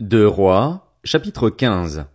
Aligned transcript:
Deux 0.00 0.28
Rois, 0.28 0.94
chapitre 1.02 1.50
15 1.50 2.06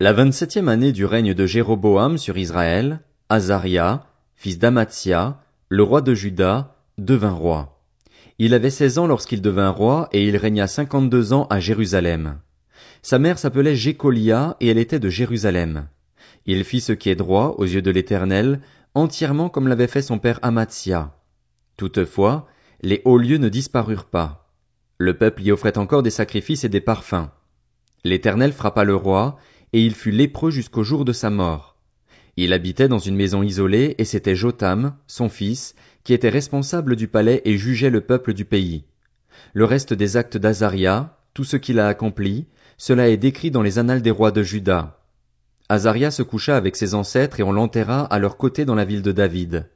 La 0.00 0.14
vingt-septième 0.14 0.70
année 0.70 0.90
du 0.90 1.04
règne 1.04 1.34
de 1.34 1.44
Jéroboam 1.44 2.16
sur 2.16 2.38
Israël, 2.38 3.00
Azaria, 3.28 4.06
fils 4.36 4.58
d'Amatia, 4.58 5.38
le 5.68 5.82
roi 5.82 6.00
de 6.00 6.14
Juda, 6.14 6.78
devint 6.96 7.34
roi. 7.34 7.78
Il 8.38 8.54
avait 8.54 8.70
seize 8.70 8.96
ans 8.96 9.06
lorsqu'il 9.06 9.42
devint 9.42 9.68
roi 9.68 10.08
et 10.12 10.26
il 10.26 10.38
régna 10.38 10.66
cinquante-deux 10.66 11.34
ans 11.34 11.46
à 11.50 11.60
Jérusalem. 11.60 12.38
Sa 13.02 13.18
mère 13.18 13.38
s'appelait 13.38 13.76
Jécolia 13.76 14.56
et 14.60 14.68
elle 14.68 14.78
était 14.78 14.98
de 14.98 15.10
Jérusalem. 15.10 15.88
Il 16.46 16.64
fit 16.64 16.80
ce 16.80 16.92
qui 16.92 17.10
est 17.10 17.16
droit 17.16 17.54
aux 17.58 17.66
yeux 17.66 17.82
de 17.82 17.90
l'Éternel, 17.90 18.62
entièrement 18.94 19.50
comme 19.50 19.68
l'avait 19.68 19.88
fait 19.88 20.00
son 20.00 20.18
père 20.18 20.38
Amatia. 20.40 21.14
Toutefois, 21.76 22.48
les 22.80 23.02
hauts 23.04 23.18
lieux 23.18 23.36
ne 23.36 23.50
disparurent 23.50 24.06
pas. 24.06 24.43
Le 24.98 25.14
peuple 25.14 25.42
y 25.42 25.50
offrait 25.50 25.78
encore 25.78 26.02
des 26.02 26.10
sacrifices 26.10 26.64
et 26.64 26.68
des 26.68 26.80
parfums. 26.80 27.28
L'Éternel 28.04 28.52
frappa 28.52 28.84
le 28.84 28.94
roi, 28.94 29.36
et 29.72 29.84
il 29.84 29.94
fut 29.94 30.12
lépreux 30.12 30.50
jusqu'au 30.50 30.84
jour 30.84 31.04
de 31.04 31.12
sa 31.12 31.30
mort. 31.30 31.76
Il 32.36 32.52
habitait 32.52 32.88
dans 32.88 32.98
une 32.98 33.16
maison 33.16 33.42
isolée, 33.42 33.94
et 33.98 34.04
c'était 34.04 34.36
Jotam, 34.36 34.96
son 35.06 35.28
fils, 35.28 35.74
qui 36.04 36.12
était 36.12 36.28
responsable 36.28 36.96
du 36.96 37.08
palais 37.08 37.42
et 37.44 37.56
jugeait 37.58 37.90
le 37.90 38.02
peuple 38.02 38.34
du 38.34 38.44
pays. 38.44 38.84
Le 39.52 39.64
reste 39.64 39.94
des 39.94 40.16
actes 40.16 40.36
d'Azaria, 40.36 41.18
tout 41.32 41.44
ce 41.44 41.56
qu'il 41.56 41.80
a 41.80 41.88
accompli, 41.88 42.46
cela 42.76 43.08
est 43.08 43.16
décrit 43.16 43.50
dans 43.50 43.62
les 43.62 43.78
annales 43.78 44.02
des 44.02 44.10
rois 44.10 44.30
de 44.30 44.42
Juda. 44.42 45.00
Azaria 45.68 46.10
se 46.10 46.22
coucha 46.22 46.56
avec 46.56 46.76
ses 46.76 46.94
ancêtres 46.94 47.40
et 47.40 47.42
on 47.42 47.52
l'enterra 47.52 48.04
à 48.04 48.18
leur 48.18 48.36
côté 48.36 48.64
dans 48.64 48.74
la 48.74 48.84
ville 48.84 49.02
de 49.02 49.12
David. 49.12 49.68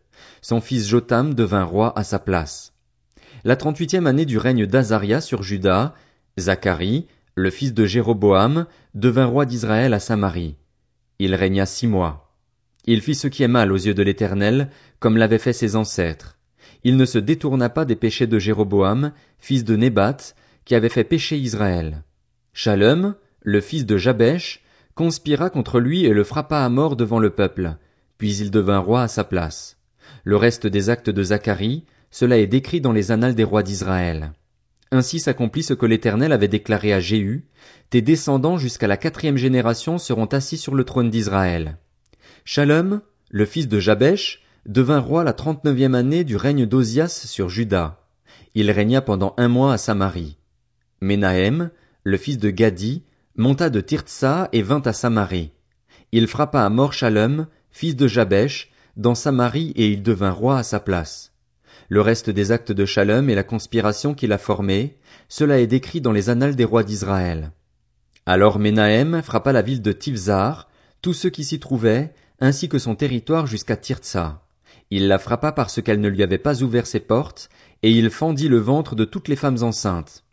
Son 0.43 0.61
fils 0.61 0.87
Jotam 0.87 1.35
devint 1.35 1.65
roi 1.65 1.99
à 1.99 2.05
sa 2.05 2.19
place. 2.19 2.75
La 3.45 3.57
trente-huitième 3.57 4.07
année 4.07 4.25
du 4.25 4.37
règne 4.37 4.67
d'Azaria 4.67 5.21
sur 5.21 5.43
Juda, 5.43 5.95
Zacharie, 6.39 7.07
le 7.37 7.51
fils 7.51 7.73
de 7.73 7.87
Jéroboam, 7.87 8.67
devint 8.95 9.27
roi 9.27 9.47
d'Israël 9.47 9.95
à 9.95 10.01
Samarie. 10.01 10.57
Il 11.21 11.35
régna 11.35 11.65
six 11.65 11.87
mois. 11.87 12.35
Il 12.85 13.01
fit 13.01 13.15
ce 13.15 13.29
qui 13.29 13.43
est 13.43 13.49
mal 13.49 13.71
aux 13.71 13.77
yeux 13.77 13.95
de 13.95 14.03
l'Éternel, 14.03 14.71
comme 14.99 15.17
l'avaient 15.17 15.39
fait 15.39 15.53
ses 15.53 15.77
ancêtres. 15.77 16.37
Il 16.85 16.97
ne 16.97 17.05
se 17.05 17.19
détourna 17.19 17.69
pas 17.69 17.85
des 17.85 17.97
péchés 17.97 18.27
de 18.27 18.39
Jéroboam, 18.39 19.13
fils 19.39 19.63
de 19.65 19.77
Nébat, 19.77 20.17
qui 20.65 20.75
avait 20.75 20.89
fait 20.89 21.05
pécher 21.05 21.39
Israël. 21.39 22.03
Shalom, 22.53 23.15
le 23.43 23.61
fils 23.61 23.87
de 23.87 23.97
Jabesh, 23.97 24.65
conspira 24.95 25.49
contre 25.49 25.79
lui 25.79 26.05
et 26.05 26.13
le 26.13 26.25
frappa 26.25 26.65
à 26.65 26.69
mort 26.69 26.97
devant 26.97 27.21
le 27.21 27.31
peuple, 27.31 27.77
puis 28.17 28.37
il 28.37 28.51
devint 28.51 28.79
roi 28.79 29.03
à 29.03 29.09
sa 29.09 29.23
place. 29.23 29.77
Le 30.25 30.37
reste 30.37 30.67
des 30.67 30.91
actes 30.91 31.11
de 31.11 31.23
Zacharie, 31.23 31.85
cela 32.11 32.39
est 32.39 32.47
décrit 32.47 32.81
dans 32.81 32.93
les 32.93 33.11
annales 33.11 33.35
des 33.35 33.45
rois 33.45 33.63
d'Israël. 33.63 34.33
Ainsi 34.91 35.21
s'accomplit 35.21 35.63
ce 35.63 35.75
que 35.75 35.87
l'Éternel 35.87 36.33
avait 36.33 36.49
déclaré 36.49 36.93
à 36.93 37.01
Jéhu, 37.01 37.47
tes 37.91 38.01
descendants 38.01 38.57
jusqu'à 38.57 38.87
la 38.87 38.97
quatrième 38.97 39.37
génération 39.37 39.99
seront 39.99 40.27
assis 40.27 40.57
sur 40.57 40.75
le 40.75 40.85
trône 40.85 41.11
d'Israël. 41.11 41.77
Shalom, 42.45 43.03
le 43.31 43.45
fils 43.45 43.69
de 43.69 43.79
Jabesh, 43.79 44.43
devint 44.65 45.01
roi 45.01 45.25
la 45.25 45.35
trente-neuvième 45.35 45.95
année 45.95 46.25
du 46.25 46.37
règne 46.37 46.65
d'Ozias 46.65 47.27
sur 47.27 47.51
Juda. 47.51 48.01
Il 48.55 48.71
régna 48.71 49.03
pendant 49.03 49.35
un 49.37 49.49
mois 49.49 49.75
à 49.75 49.79
Samarie. 49.79 50.39
Ménahem, 51.03 51.71
le 52.05 52.17
fils 52.17 52.39
de 52.39 52.49
Gadi, 52.49 53.05
monta 53.37 53.69
de 53.69 53.81
Tirtsa 53.81 54.49
et 54.53 54.63
vint 54.63 54.83
à 54.85 54.95
Samarie. 54.95 55.53
Il 56.13 56.27
frappa 56.27 56.65
à 56.65 56.71
mort 56.71 56.95
Shalom, 56.95 57.47
fils 57.71 57.95
de 57.95 58.09
Jabesh, 58.09 58.71
dans 58.97 59.15
Samarie 59.15 59.73
et 59.77 59.91
il 59.91 60.03
devint 60.03 60.31
roi 60.31 60.59
à 60.59 60.63
sa 60.63 60.81
place 60.81 61.33
le 61.89 62.01
reste 62.03 62.29
des 62.29 62.53
actes 62.53 62.73
de 62.73 62.85
Shalom 62.85 63.31
et 63.31 63.35
la 63.35 63.45
conspiration 63.45 64.15
qu'il 64.15 64.33
a 64.33 64.39
formée, 64.39 64.99
cela 65.29 65.59
est 65.59 65.67
décrit 65.67 66.01
dans 66.01 66.13
les 66.13 66.29
annales 66.29 66.57
des 66.57 66.65
rois 66.65 66.85
d'Israël. 66.85 67.53
Alors 68.27 68.59
Ménahem 68.59 69.23
frappa 69.23 69.53
la 69.53 69.63
ville 69.63 69.81
de 69.81 69.93
Tivzar, 69.93 70.69
tous 71.01 71.15
ceux 71.15 71.31
qui 71.31 71.45
s'y 71.45 71.59
trouvaient, 71.59 72.13
ainsi 72.41 72.69
que 72.69 72.79
son 72.79 72.95
territoire 72.95 73.47
jusqu'à 73.47 73.77
Tirtsa. 73.77 74.45
Il 74.91 75.09
la 75.09 75.19
frappa 75.19 75.53
parce 75.53 75.81
qu'elle 75.81 76.01
ne 76.01 76.09
lui 76.09 76.23
avait 76.23 76.39
pas 76.39 76.63
ouvert 76.63 76.87
ses 76.87 77.01
portes, 77.01 77.49
et 77.83 77.91
il 77.91 78.11
fendit 78.11 78.49
le 78.49 78.59
ventre 78.59 78.95
de 78.95 79.05
toutes 79.05 79.29
les 79.29 79.37
femmes 79.37 79.63
enceintes. 79.63 80.25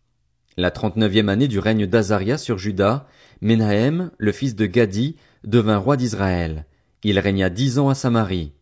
La 0.58 0.72
trente-neuvième 0.72 1.30
année 1.30 1.48
du 1.48 1.60
règne 1.60 1.86
d'Azaria 1.86 2.38
sur 2.38 2.58
Juda, 2.58 3.08
Ménahem, 3.42 4.12
le 4.18 4.32
fils 4.32 4.56
de 4.56 4.66
Gadi, 4.66 5.16
devint 5.44 5.78
roi 5.78 5.98
d'Israël. 5.98 6.66
Il 7.04 7.20
régna 7.20 7.50
dix 7.50 7.78
ans 7.80 7.90
à 7.90 7.96
Samarie. 7.96 8.55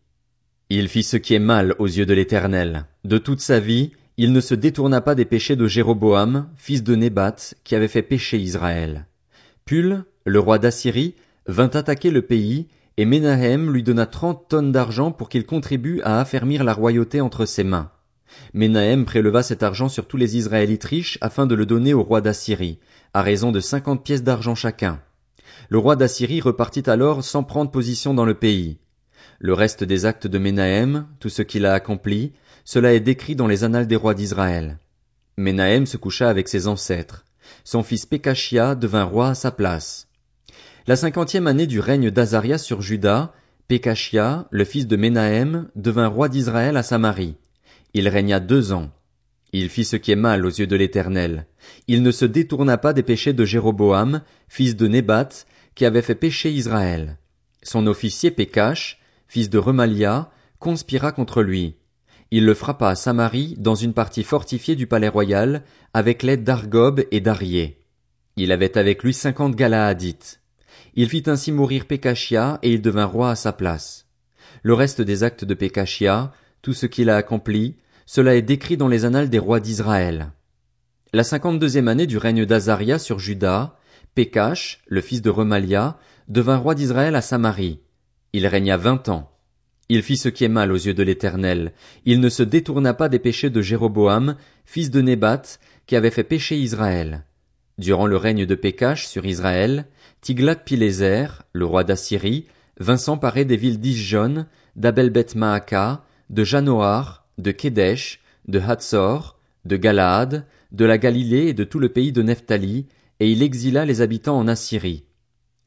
Il 0.70 0.88
fit 0.88 1.02
ce 1.02 1.18
qui 1.18 1.34
est 1.34 1.38
mal 1.38 1.74
aux 1.78 1.86
yeux 1.86 2.06
de 2.06 2.14
l'Éternel. 2.14 2.86
De 3.04 3.18
toute 3.18 3.40
sa 3.40 3.60
vie, 3.60 3.92
il 4.16 4.32
ne 4.32 4.40
se 4.40 4.54
détourna 4.54 5.02
pas 5.02 5.14
des 5.14 5.26
péchés 5.26 5.56
de 5.56 5.66
Jéroboam, 5.66 6.48
fils 6.56 6.82
de 6.82 6.94
Nébat, 6.94 7.36
qui 7.64 7.74
avait 7.74 7.88
fait 7.88 8.02
pécher 8.02 8.38
Israël. 8.38 9.06
Pul, 9.66 10.04
le 10.24 10.40
roi 10.40 10.58
d'Assyrie, 10.58 11.16
vint 11.46 11.68
attaquer 11.68 12.10
le 12.10 12.22
pays, 12.22 12.68
et 12.96 13.04
Menahem 13.04 13.72
lui 13.72 13.82
donna 13.82 14.06
trente 14.06 14.48
tonnes 14.48 14.72
d'argent 14.72 15.10
pour 15.10 15.28
qu'il 15.28 15.44
contribue 15.44 16.00
à 16.02 16.20
affermir 16.20 16.64
la 16.64 16.72
royauté 16.72 17.20
entre 17.20 17.44
ses 17.44 17.64
mains. 17.64 17.90
Menahem 18.54 19.04
préleva 19.04 19.42
cet 19.42 19.62
argent 19.62 19.88
sur 19.88 20.06
tous 20.06 20.16
les 20.16 20.36
Israélites 20.36 20.84
riches 20.84 21.18
afin 21.20 21.46
de 21.46 21.54
le 21.54 21.66
donner 21.66 21.92
au 21.92 22.02
roi 22.02 22.20
d'Assyrie, 22.20 22.78
à 23.12 23.22
raison 23.22 23.52
de 23.52 23.60
cinquante 23.60 24.02
pièces 24.02 24.22
d'argent 24.22 24.54
chacun. 24.54 25.00
Le 25.68 25.78
roi 25.78 25.96
d'Assyrie 25.96 26.40
repartit 26.40 26.88
alors 26.88 27.22
sans 27.22 27.42
prendre 27.42 27.70
position 27.70 28.14
dans 28.14 28.24
le 28.24 28.34
pays. 28.34 28.78
Le 29.44 29.52
reste 29.52 29.84
des 29.84 30.06
actes 30.06 30.26
de 30.26 30.38
Ménahem, 30.38 31.06
tout 31.20 31.28
ce 31.28 31.42
qu'il 31.42 31.66
a 31.66 31.74
accompli, 31.74 32.32
cela 32.64 32.94
est 32.94 33.00
décrit 33.00 33.36
dans 33.36 33.46
les 33.46 33.62
annales 33.62 33.86
des 33.86 33.94
rois 33.94 34.14
d'Israël. 34.14 34.78
Ménahem 35.36 35.84
se 35.84 35.98
coucha 35.98 36.30
avec 36.30 36.48
ses 36.48 36.66
ancêtres. 36.66 37.26
Son 37.62 37.82
fils 37.82 38.06
Pekashia 38.06 38.74
devint 38.74 39.04
roi 39.04 39.28
à 39.28 39.34
sa 39.34 39.50
place. 39.50 40.08
La 40.86 40.96
cinquantième 40.96 41.46
année 41.46 41.66
du 41.66 41.78
règne 41.78 42.10
d'Azaria 42.10 42.56
sur 42.56 42.80
Juda, 42.80 43.34
Pekashia, 43.68 44.48
le 44.50 44.64
fils 44.64 44.86
de 44.86 44.96
Ménahem, 44.96 45.68
devint 45.76 46.08
roi 46.08 46.30
d'Israël 46.30 46.78
à 46.78 46.82
Samarie. 46.82 47.36
Il 47.92 48.08
régna 48.08 48.40
deux 48.40 48.72
ans. 48.72 48.92
Il 49.52 49.68
fit 49.68 49.84
ce 49.84 49.96
qui 49.96 50.10
est 50.10 50.16
mal 50.16 50.46
aux 50.46 50.48
yeux 50.48 50.66
de 50.66 50.76
l'Éternel. 50.76 51.46
Il 51.86 52.02
ne 52.02 52.12
se 52.12 52.24
détourna 52.24 52.78
pas 52.78 52.94
des 52.94 53.02
péchés 53.02 53.34
de 53.34 53.44
Jéroboam, 53.44 54.22
fils 54.48 54.74
de 54.74 54.88
Nébat, 54.88 55.28
qui 55.74 55.84
avait 55.84 56.00
fait 56.00 56.14
pécher 56.14 56.50
Israël. 56.50 57.18
Son 57.62 57.86
officier 57.86 58.30
Pékash, 58.30 59.03
fils 59.28 59.50
de 59.50 59.58
Remalia, 59.58 60.30
conspira 60.58 61.12
contre 61.12 61.42
lui. 61.42 61.76
Il 62.30 62.44
le 62.46 62.54
frappa 62.54 62.88
à 62.88 62.94
Samarie 62.94 63.54
dans 63.58 63.74
une 63.74 63.92
partie 63.92 64.24
fortifiée 64.24 64.76
du 64.76 64.86
palais 64.86 65.08
royal, 65.08 65.62
avec 65.92 66.22
l'aide 66.22 66.42
d'Argob 66.44 67.04
et 67.10 67.20
d'Arié. 67.20 67.80
Il 68.36 68.50
avait 68.50 68.76
avec 68.76 69.02
lui 69.02 69.14
cinquante 69.14 69.54
Galaadites. 69.54 70.40
Il 70.94 71.08
fit 71.08 71.24
ainsi 71.26 71.52
mourir 71.52 71.86
Pécachia 71.86 72.58
et 72.62 72.72
il 72.72 72.82
devint 72.82 73.04
roi 73.04 73.30
à 73.30 73.36
sa 73.36 73.52
place. 73.52 74.06
Le 74.62 74.74
reste 74.74 75.02
des 75.02 75.22
actes 75.22 75.44
de 75.44 75.54
Pécachia, 75.54 76.32
tout 76.62 76.72
ce 76.72 76.86
qu'il 76.86 77.10
a 77.10 77.16
accompli, 77.16 77.76
cela 78.06 78.34
est 78.34 78.42
décrit 78.42 78.76
dans 78.76 78.88
les 78.88 79.04
annales 79.04 79.30
des 79.30 79.38
rois 79.38 79.60
d'Israël. 79.60 80.32
La 81.12 81.22
cinquante-deuxième 81.22 81.88
année 81.88 82.06
du 82.06 82.18
règne 82.18 82.44
d'Azaria 82.44 82.98
sur 82.98 83.18
Juda, 83.18 83.78
Pécache, 84.14 84.82
le 84.86 85.00
fils 85.00 85.22
de 85.22 85.30
Remalia, 85.30 85.98
devint 86.28 86.56
roi 86.56 86.74
d'Israël 86.74 87.14
à 87.14 87.20
Samarie. 87.20 87.80
Il 88.36 88.48
régna 88.48 88.76
vingt 88.76 89.08
ans. 89.10 89.30
Il 89.88 90.02
fit 90.02 90.16
ce 90.16 90.28
qui 90.28 90.42
est 90.42 90.48
mal 90.48 90.72
aux 90.72 90.76
yeux 90.76 90.92
de 90.92 91.04
l'Éternel. 91.04 91.72
Il 92.04 92.18
ne 92.18 92.28
se 92.28 92.42
détourna 92.42 92.92
pas 92.92 93.08
des 93.08 93.20
péchés 93.20 93.48
de 93.48 93.62
Jéroboam, 93.62 94.34
fils 94.64 94.90
de 94.90 95.00
Nébat, 95.00 95.42
qui 95.86 95.94
avait 95.94 96.10
fait 96.10 96.24
pécher 96.24 96.58
Israël. 96.58 97.26
Durant 97.78 98.08
le 98.08 98.16
règne 98.16 98.44
de 98.44 98.54
Pécache 98.56 99.06
sur 99.06 99.24
Israël, 99.24 99.86
Tiglath-Pileser, 100.20 101.26
le 101.52 101.64
roi 101.64 101.84
d'Assyrie, 101.84 102.46
vint 102.80 102.96
s'emparer 102.96 103.44
des 103.44 103.56
villes 103.56 103.78
d'Isjon, 103.78 104.46
d'Abel-Beth 104.74 105.36
Maaka, 105.36 106.02
de 106.28 106.42
Janoar, 106.42 107.28
de 107.38 107.52
Kédesh, 107.52 108.20
de 108.48 108.58
Hatzor, 108.58 109.38
de 109.64 109.76
Galaad, 109.76 110.44
de 110.72 110.84
la 110.84 110.98
Galilée 110.98 111.46
et 111.46 111.54
de 111.54 111.62
tout 111.62 111.78
le 111.78 111.88
pays 111.88 112.10
de 112.10 112.22
Nephtali, 112.22 112.88
et 113.20 113.30
il 113.30 113.44
exila 113.44 113.84
les 113.84 114.00
habitants 114.00 114.36
en 114.36 114.48
Assyrie. 114.48 115.04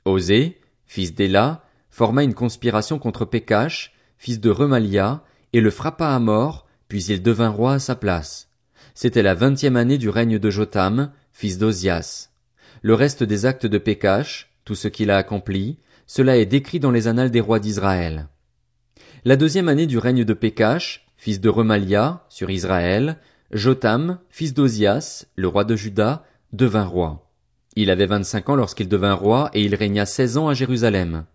Osée, 0.03 0.59
fils 0.86 1.15
d'Éla, 1.15 1.63
forma 1.97 2.23
une 2.23 2.35
conspiration 2.35 2.99
contre 2.99 3.25
Pécache, 3.25 3.91
fils 4.19 4.39
de 4.39 4.51
Remalia, 4.51 5.23
et 5.51 5.61
le 5.61 5.71
frappa 5.71 6.09
à 6.09 6.19
mort, 6.19 6.67
puis 6.89 7.03
il 7.05 7.23
devint 7.23 7.49
roi 7.49 7.73
à 7.73 7.79
sa 7.79 7.95
place. 7.95 8.51
C'était 8.94 9.23
la 9.23 9.33
vingtième 9.33 9.75
année 9.75 9.97
du 9.97 10.07
règne 10.07 10.38
de 10.38 10.49
Jotam, 10.51 11.11
fils 11.33 11.57
d'Ozias. 11.57 12.29
Le 12.83 12.94
reste 12.94 13.23
des 13.23 13.47
actes 13.47 13.65
de 13.65 13.79
Pécache, 13.79 14.53
tout 14.63 14.75
ce 14.75 14.88
qu'il 14.88 15.09
a 15.09 15.17
accompli, 15.17 15.79
cela 16.05 16.38
est 16.38 16.45
décrit 16.45 16.79
dans 16.79 16.91
les 16.91 17.07
annales 17.07 17.31
des 17.31 17.41
rois 17.41 17.59
d'Israël. 17.59 18.27
La 19.25 19.35
deuxième 19.35 19.67
année 19.67 19.88
du 19.88 19.97
règne 19.97 20.23
de 20.23 20.33
Pécache, 20.33 21.07
fils 21.17 21.41
de 21.41 21.49
Remalia, 21.49 22.27
sur 22.29 22.51
Israël, 22.51 23.17
Jotam, 23.49 24.19
fils 24.29 24.53
d'Ozias, 24.53 25.25
le 25.35 25.47
roi 25.47 25.63
de 25.63 25.75
Juda, 25.75 26.25
devint 26.53 26.85
roi. 26.85 27.27
Il 27.75 27.89
avait 27.89 28.05
vingt-cinq 28.05 28.49
ans 28.49 28.55
lorsqu'il 28.55 28.88
devint 28.88 29.15
roi 29.15 29.49
et 29.55 29.63
il 29.63 29.73
régna 29.73 30.05
seize 30.05 30.38
ans 30.38 30.47
à 30.47 30.53
Jérusalem. 30.53 31.25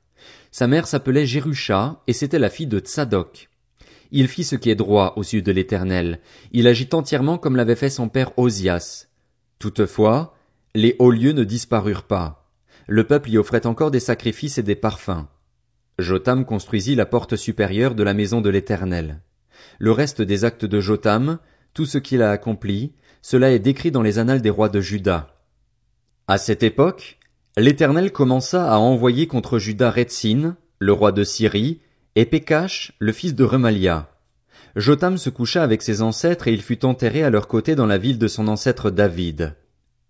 Sa 0.52 0.66
mère 0.66 0.87
s'appelait 0.87 1.26
Jérusha, 1.26 2.02
et 2.06 2.12
c'était 2.12 2.38
la 2.38 2.50
fille 2.50 2.66
de 2.66 2.78
Tsadok. 2.78 3.49
Il 4.10 4.28
fit 4.28 4.44
ce 4.44 4.54
qui 4.54 4.69
est 4.69 4.75
droit 4.75 5.14
aux 5.16 5.22
yeux 5.22 5.40
de 5.40 5.50
l'Éternel. 5.50 6.20
Il 6.52 6.66
agit 6.66 6.90
entièrement 6.93 7.38
comme 7.38 7.56
l'avait 7.56 7.75
fait 7.75 7.88
son 7.88 8.10
père 8.10 8.38
Osias. 8.38 9.06
Toutefois, 9.58 10.37
les 10.75 10.94
hauts 10.99 11.10
lieux 11.10 11.32
ne 11.32 11.44
disparurent 11.44 12.04
pas. 12.04 12.50
Le 12.87 13.04
peuple 13.04 13.31
y 13.31 13.38
offrait 13.38 13.66
encore 13.66 13.90
des 13.90 14.00
sacrifices 14.00 14.58
et 14.58 14.62
des 14.62 14.75
parfums. 14.75 15.26
Jotam 15.99 16.44
construisit 16.44 16.96
la 16.96 17.06
porte 17.06 17.37
supérieure 17.37 17.94
de 17.94 18.02
la 18.02 18.12
maison 18.12 18.43
de 18.43 18.50
l'Éternel. 18.50 19.22
Le 19.78 19.93
reste 19.93 20.20
des 20.20 20.44
actes 20.44 20.66
de 20.66 20.81
Jotam, 20.81 21.38
tout 21.72 21.87
ce 21.87 21.96
qu'il 21.96 22.20
a 22.20 22.31
accompli, 22.31 22.93
cela 23.22 23.52
est 23.52 23.58
décrit 23.58 23.90
dans 23.90 24.02
les 24.02 24.19
annales 24.19 24.43
des 24.43 24.50
rois 24.50 24.69
de 24.69 24.82
Juda. 24.82 25.34
À 26.28 26.37
cette 26.37 26.62
époque, 26.62 27.19
l'Éternel 27.56 28.12
commença 28.12 28.72
à 28.72 28.78
envoyer 28.78 29.26
contre 29.26 29.58
Juda 29.58 29.90
Retzin, 29.90 30.56
le 30.78 30.93
roi 30.93 31.12
de 31.12 31.25
Syrie, 31.25 31.81
et 32.14 32.25
Pekash, 32.25 32.93
le 32.99 33.12
fils 33.12 33.34
de 33.34 33.44
Remalia. 33.44 34.10
Jotam 34.75 35.19
se 35.19 35.31
coucha 35.31 35.62
avec 35.62 35.82
ses 35.82 36.00
ancêtres 36.00 36.49
et 36.49 36.52
il 36.52 36.62
fut 36.62 36.84
enterré 36.84 37.22
à 37.22 37.31
leur 37.31 37.46
côté 37.49 37.75
dans 37.75 37.87
la 37.87 37.99
ville 37.99 38.19
de 38.19 38.28
son 38.28 38.49
ancêtre 38.49 38.90
David. 38.90 39.54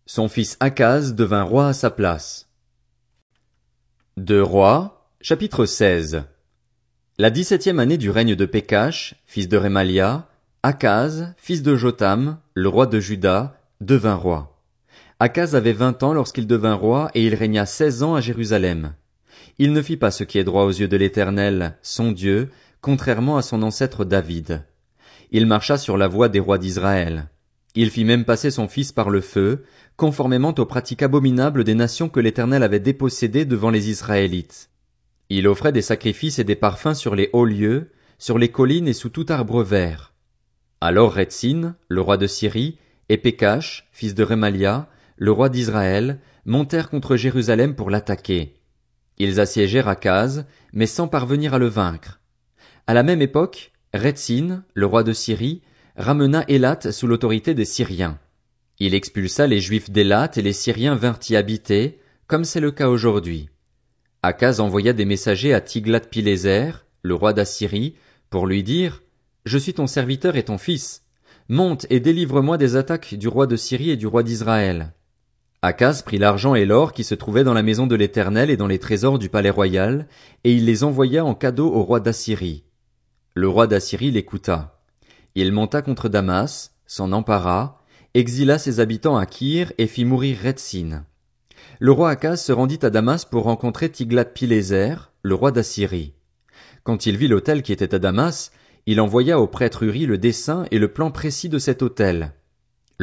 Son 0.07 0.29
fils 0.29 0.57
Akaz 0.61 1.15
devint 1.15 1.43
roi 1.43 1.69
à 1.69 1.73
sa 1.73 1.91
place. 1.91 2.49
De 4.17 4.41
Rois, 4.41 5.09
chapitre 5.21 5.65
16 5.65 6.25
La 7.19 7.31
dix-septième 7.31 7.81
année 7.81 7.99
du 7.99 8.11
règne 8.11 8.37
de 8.37 8.47
Pekash, 8.47 9.15
fils 9.27 9.49
de 9.49 9.57
Remalia, 9.57 10.29
Akaz, 10.63 11.35
fils 11.39 11.63
de 11.63 11.75
Jotam, 11.75 12.39
le 12.55 12.69
roi 12.69 12.87
de 12.87 13.01
Juda, 13.01 13.59
devint 13.81 14.15
roi. 14.15 14.52
Akaz 15.23 15.55
avait 15.55 15.73
vingt 15.73 16.03
ans 16.03 16.15
lorsqu'il 16.15 16.49
devint 16.49 16.75
roi 16.75 17.09
et 17.15 17.25
il 17.25 17.37
régna 17.37 17.65
seize 17.65 18.03
ans 18.03 18.17
à 18.17 18.21
Jérusalem. 18.21 18.95
Il 19.61 19.73
ne 19.73 19.81
fit 19.81 19.97
pas 19.97 20.11
ce 20.11 20.25
qui 20.25 20.37
est 20.37 20.43
droit 20.43 20.65
aux 20.65 20.73
yeux 20.73 20.89
de 20.89 20.97
l'Éternel, 20.97 21.79
son 21.81 22.11
Dieu, 22.11 22.51
contrairement 22.81 23.37
à 23.37 23.43
son 23.43 23.63
ancêtre 23.63 24.05
David. 24.05 24.65
Il 25.31 25.47
marcha 25.47 25.79
sur 25.79 25.97
la 25.97 26.09
voie 26.09 26.29
des 26.29 26.41
rois 26.41 26.59
d'Israël. 26.59 27.29
Il 27.77 27.91
fit 27.91 28.05
même 28.05 28.25
passer 28.25 28.51
son 28.51 28.67
fils 28.67 28.91
par 28.91 29.11
le 29.11 29.21
feu, 29.21 29.63
conformément 29.97 30.57
aux 30.59 30.67
pratiques 30.67 31.05
abominables 31.05 31.63
des 31.63 31.77
nations 31.77 32.09
que 32.09 32.19
l'Éternel 32.19 32.65
avait 32.65 32.81
dépossédées 32.81 33.45
devant 33.45 33.71
les 33.71 33.91
Israélites. 33.91 34.71
Il 35.29 35.47
offrait 35.47 35.71
des 35.71 35.83
sacrifices 35.83 36.41
et 36.41 36.45
des 36.45 36.57
parfums 36.57 36.95
sur 36.95 37.15
les 37.15 37.31
hauts 37.33 37.45
lieux, 37.45 37.93
sur 38.19 38.39
les 38.39 38.49
collines 38.49 38.89
et 38.89 38.93
sous 38.93 39.11
tout 39.11 39.27
arbre 39.29 39.63
vert. 39.63 40.15
Alors 40.81 41.15
Retzin, 41.15 41.77
le 41.87 42.01
roi 42.01 42.17
de 42.17 42.27
Syrie, 42.27 42.77
et 43.09 43.19
Pekash, 43.19 43.89
fils 43.93 44.17
de 44.17 44.25
Remalia, 44.25 44.89
le 45.23 45.31
roi 45.31 45.51
d'Israël, 45.51 46.19
montèrent 46.47 46.91
contre 46.91 47.15
Jérusalem 47.15 47.77
pour 47.77 47.91
l'attaquer. 47.91 48.57
Ils 49.19 49.39
assiégèrent 49.39 49.87
Akaz, 49.87 50.47
mais 50.73 50.87
sans 50.87 51.07
parvenir 51.07 51.55
à 51.55 51.61
le 51.61 51.69
vaincre. 51.69 52.19
À 52.89 52.93
la 52.93 53.05
même 53.05 53.23
époque, 53.23 53.71
Retzin, 53.95 54.65
le 54.75 54.85
roi 54.85 55.05
de 55.05 55.13
Syrie, 55.13 55.63
ramena 55.97 56.45
Élat 56.49 56.91
sous 56.91 57.07
l'autorité 57.07 57.55
des 57.55 57.65
Syriens. 57.65 58.19
Il 58.81 58.95
expulsa 58.95 59.47
les 59.47 59.61
Juifs 59.61 59.93
d'Élat 59.93 60.33
et 60.35 60.43
les 60.43 60.53
Syriens 60.53 60.97
vinrent 60.97 61.21
y 61.31 61.37
habiter, 61.37 62.01
comme 62.27 62.43
c'est 62.43 62.59
le 62.59 62.73
cas 62.73 62.89
aujourd'hui. 62.89 63.49
Akaz 64.25 64.59
envoya 64.59 64.93
des 64.93 65.05
messagers 65.05 65.55
à 65.55 65.61
Tiglath-Pileser, 65.61 66.73
le 67.03 67.15
roi 67.15 67.33
d'Assyrie, 67.33 67.95
pour 68.29 68.49
lui 68.49 68.65
dire, 68.65 69.05
Je 69.47 69.59
suis 69.59 69.75
ton 69.75 69.87
serviteur 69.87 70.35
et 70.35 70.43
ton 70.43 70.59
fils. 70.59 71.05
Monte 71.49 71.87
et 71.91 72.01
délivre-moi 72.01 72.59
des 72.59 72.75
attaques 72.75 73.15
du 73.15 73.29
roi 73.29 73.47
de 73.47 73.55
Syrie 73.55 73.91
et 73.91 73.97
du 73.97 74.09
roi 74.09 74.25
d'Israël. 74.25 74.95
Akaz 75.65 76.03
prit 76.03 76.19
l'argent 76.19 76.57
et 76.57 76.65
l'or 76.65 76.93
qui 76.93 77.05
se 77.05 77.15
trouvaient 77.15 77.45
dans 77.45 77.55
la 77.55 77.63
maison 77.63 77.87
de 77.87 77.95
l'Éternel 77.95 78.51
et 78.51 78.57
dans 78.57 78.67
les 78.67 78.81
trésors 78.81 79.21
du 79.21 79.29
palais 79.29 79.49
royal, 79.49 80.09
et 80.43 80.53
il 80.53 80.65
les 80.65 80.83
envoya 80.83 81.25
en 81.25 81.37
cadeau 81.37 81.73
au 81.73 81.85
roi 81.85 82.01
d'Assyrie. 82.01 82.65
Le 83.35 83.49
roi 83.49 83.69
d'Assyrie 83.69 84.11
l'écouta. 84.11 84.81
Il 85.37 85.53
monta 85.53 85.81
contre 85.81 86.09
Damas, 86.09 86.73
s'en 86.87 87.13
empara, 87.13 87.81
exila 88.13 88.59
ses 88.59 88.81
habitants 88.81 89.17
à 89.17 89.25
Kir 89.25 89.73
et 89.79 89.87
fit 89.87 90.05
mourir 90.05 90.37
Retzin. 90.43 91.05
Le 91.79 91.93
roi 91.93 92.11
Akaz 92.11 92.43
se 92.43 92.51
rendit 92.51 92.81
à 92.83 92.91
Damas 92.91 93.25
pour 93.25 93.45
rencontrer 93.45 93.89
Tiglath-Pileser, 93.89 94.97
le 95.23 95.35
roi 95.37 95.53
d'Assyrie. 95.53 96.13
Quand 96.83 97.07
il 97.07 97.17
vit 97.17 97.29
l'autel 97.29 97.63
qui 97.63 97.73
était 97.73 97.95
à 97.95 98.01
Damas, 98.01 98.51
il 98.87 99.01
envoya 99.01 99.39
au 99.39 99.47
prêtre 99.47 99.85
Uri 99.85 100.07
le 100.07 100.19
dessin 100.19 100.65
et 100.73 100.81
le 100.81 100.93
plan 100.93 101.13
précis 101.13 101.49
de 101.49 101.61
cet 101.61 101.83
autel. 101.83 102.33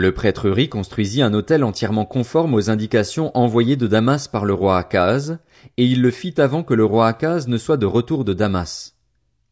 Le 0.02 0.14
prêtre 0.14 0.46
Uri 0.46 0.70
construisit 0.70 1.22
un 1.22 1.34
hôtel 1.34 1.62
entièrement 1.62 2.06
conforme 2.06 2.54
aux 2.54 2.70
indications 2.70 3.38
envoyées 3.38 3.76
de 3.76 3.86
Damas 3.86 4.30
par 4.30 4.46
le 4.46 4.54
roi 4.54 4.78
Akaz, 4.78 5.40
et 5.76 5.84
il 5.84 6.02
le 6.02 6.10
fit 6.10 6.40
avant 6.40 6.64
que 6.64 6.74
le 6.74 6.86
roi 6.86 7.10
Akaz 7.10 7.50
ne 7.50 7.58
soit 7.58 7.76
de 7.76 7.86
retour 7.86 8.24
de 8.24 8.34
Damas. 8.34 8.96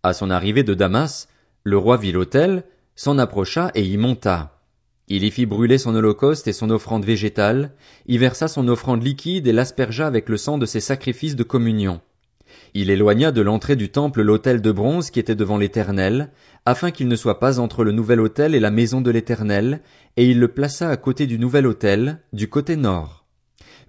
À 0.04 0.14
son 0.14 0.30
arrivée 0.30 0.64
de 0.64 0.74
Damas, 0.74 1.28
le 1.66 1.78
roi 1.78 1.98
vit 1.98 2.14
l'autel, 2.14 2.64
s'en 2.96 3.18
approcha 3.18 3.72
et 3.76 3.84
y 3.84 3.98
monta. 3.98 4.62
Il 5.10 5.26
y 5.26 5.32
fit 5.32 5.46
brûler 5.46 5.78
son 5.78 5.94
holocauste 5.94 6.48
et 6.48 6.54
son 6.54 6.70
offrande 6.70 7.04
végétale, 7.04 7.74
y 8.08 8.18
versa 8.18 8.48
son 8.48 8.70
offrande 8.70 9.04
liquide 9.04 9.48
et 9.48 9.52
l'aspergea 9.52 10.08
avec 10.08 10.30
le 10.30 10.38
sang 10.38 10.58
de 10.58 10.66
ses 10.66 10.80
sacrifices 10.80 11.36
de 11.36 11.44
communion. 11.44 12.00
Il 12.74 12.90
éloigna 12.90 13.32
de 13.32 13.42
l'entrée 13.42 13.76
du 13.76 13.90
temple 13.90 14.22
l'autel 14.22 14.62
de 14.62 14.72
bronze 14.72 15.10
qui 15.10 15.20
était 15.20 15.36
devant 15.36 15.58
l'Éternel, 15.58 16.32
afin 16.66 16.92
qu'il 16.92 17.08
ne 17.08 17.16
soit 17.16 17.40
pas 17.40 17.60
entre 17.60 17.84
le 17.84 17.92
nouvel 17.92 18.20
autel 18.20 18.56
et 18.56 18.60
la 18.60 18.72
maison 18.72 19.02
de 19.02 19.12
l'Éternel, 19.12 19.82
et 20.16 20.26
il 20.26 20.40
le 20.40 20.48
plaça 20.48 20.90
à 20.90 20.98
côté 20.98 21.28
du 21.28 21.40
nouvel 21.40 21.68
autel, 21.68 22.22
du 22.34 22.50
côté 22.50 22.76
nord. 22.76 23.26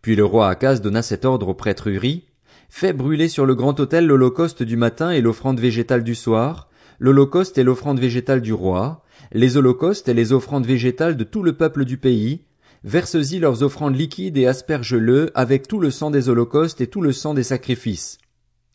Puis 0.03 0.17
le 0.17 0.25
roi 0.25 0.49
Akaz 0.49 0.81
donna 0.81 1.03
cet 1.03 1.25
ordre 1.25 1.49
au 1.49 1.55
prêtre 1.55 1.88
Uri, 1.88 2.29
Fais 2.69 2.93
brûler 2.93 3.29
sur 3.29 3.47
le 3.47 3.55
grand 3.55 3.81
autel 3.81 4.06
l'holocauste 4.06 4.62
du 4.62 4.76
matin 4.76 5.11
et 5.11 5.23
l'offrande 5.23 5.59
végétale 5.59 6.05
du 6.05 6.15
soir, 6.15 6.69
l'holocauste 6.99 7.56
et 7.59 7.65
l'offrande 7.65 7.99
végétale 7.99 8.43
du 8.43 8.53
roi, 8.53 9.03
les 9.32 9.56
holocaustes 9.56 10.09
et 10.09 10.15
les 10.15 10.32
offrandes 10.32 10.67
végétales 10.67 11.17
de 11.17 11.25
tout 11.25 11.43
le 11.43 11.56
peuple 11.56 11.85
du 11.85 11.97
pays, 11.97 12.44
verse-y 12.85 13.38
leurs 13.38 13.62
offrandes 13.62 13.97
liquides 13.97 14.37
et 14.37 14.47
asperge-le 14.47 15.31
avec 15.35 15.67
tout 15.67 15.81
le 15.81 15.91
sang 15.91 16.11
des 16.11 16.29
holocaustes 16.29 16.81
et 16.81 16.87
tout 16.87 17.00
le 17.00 17.12
sang 17.12 17.35
des 17.35 17.43
sacrifices. 17.43 18.19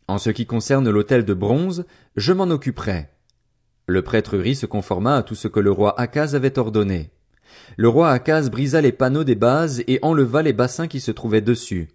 En 0.07 0.17
ce 0.17 0.29
qui 0.29 0.45
concerne 0.45 0.89
l'autel 0.89 1.25
de 1.25 1.33
bronze, 1.33 1.85
je 2.15 2.33
m'en 2.33 2.49
occuperai. 2.49 3.07
Le 3.87 4.01
prêtre 4.01 4.35
Uri 4.35 4.55
se 4.55 4.65
conforma 4.65 5.15
à 5.15 5.23
tout 5.23 5.35
ce 5.35 5.47
que 5.47 5.59
le 5.59 5.71
roi 5.71 5.99
Akaz 5.99 6.35
avait 6.35 6.59
ordonné. 6.59 7.11
Le 7.77 7.89
roi 7.89 8.11
Akaz 8.11 8.49
brisa 8.49 8.81
les 8.81 8.91
panneaux 8.91 9.23
des 9.23 9.35
bases 9.35 9.83
et 9.87 9.99
enleva 10.01 10.41
les 10.41 10.53
bassins 10.53 10.87
qui 10.87 10.99
se 10.99 11.11
trouvaient 11.11 11.41
dessus. 11.41 11.89